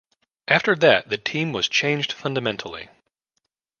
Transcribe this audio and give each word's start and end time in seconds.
After 0.47 0.75
that, 0.77 1.09
the 1.09 1.19
team 1.19 1.51
was 1.51 1.69
changed 1.69 2.11
fundamentally. 2.13 2.89